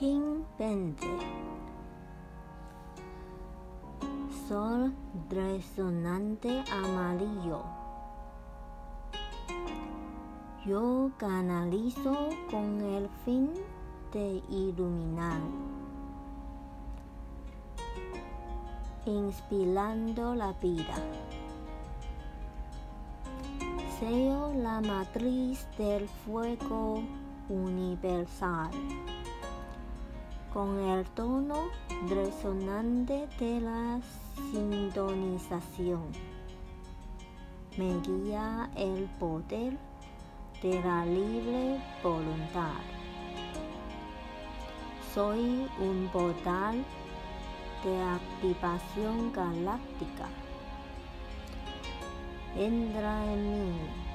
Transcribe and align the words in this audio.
20 0.00 0.96
Sol 4.46 4.92
resonante 5.28 6.62
amarillo. 6.70 7.64
Yo 10.64 11.10
canalizo 11.18 12.28
con 12.48 12.80
el 12.80 13.08
fin 13.24 13.50
de 14.12 14.40
iluminar, 14.48 15.40
inspirando 19.04 20.36
la 20.36 20.52
vida. 20.52 20.94
Seo 23.98 24.54
la 24.54 24.80
matriz 24.80 25.66
del 25.76 26.08
fuego 26.24 27.02
universal 27.48 28.70
con 30.58 30.76
el 30.76 31.04
tono 31.10 31.70
resonante 32.08 33.28
de 33.38 33.60
la 33.60 34.00
sintonización. 34.50 36.02
Me 37.76 38.00
guía 38.00 38.68
el 38.74 39.04
poder 39.20 39.78
de 40.60 40.82
la 40.82 41.06
libre 41.06 41.80
voluntad. 42.02 42.82
Soy 45.14 45.68
un 45.78 46.10
portal 46.12 46.84
de 47.84 48.02
activación 48.02 49.32
galáctica. 49.32 50.28
Entra 52.56 53.32
en 53.32 53.52
mí 53.52 54.07